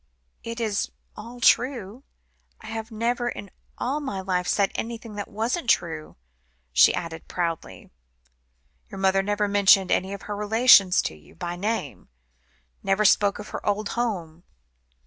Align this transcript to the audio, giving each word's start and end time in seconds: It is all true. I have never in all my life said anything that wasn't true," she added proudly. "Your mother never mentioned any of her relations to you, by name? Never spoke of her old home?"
It 0.43 0.59
is 0.59 0.89
all 1.15 1.39
true. 1.39 2.01
I 2.59 2.65
have 2.65 2.89
never 2.89 3.29
in 3.29 3.51
all 3.77 3.99
my 3.99 4.19
life 4.19 4.47
said 4.47 4.71
anything 4.73 5.13
that 5.13 5.27
wasn't 5.27 5.69
true," 5.69 6.15
she 6.73 6.95
added 6.95 7.27
proudly. 7.27 7.91
"Your 8.89 8.97
mother 8.97 9.21
never 9.21 9.47
mentioned 9.47 9.91
any 9.91 10.11
of 10.13 10.23
her 10.23 10.35
relations 10.35 11.03
to 11.03 11.13
you, 11.13 11.35
by 11.35 11.55
name? 11.55 12.09
Never 12.81 13.05
spoke 13.05 13.37
of 13.37 13.49
her 13.49 13.63
old 13.63 13.89
home?" 13.89 14.43